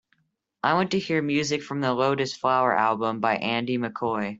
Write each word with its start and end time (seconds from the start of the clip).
I 0.63 0.73
want 0.73 0.89
to 0.91 0.99
hear 0.99 1.21
music 1.21 1.61
from 1.61 1.79
the 1.79 1.93
Lotus 1.93 2.35
Flower 2.35 2.75
album 2.75 3.19
by 3.19 3.35
Andy 3.35 3.77
Mccoy 3.77 4.29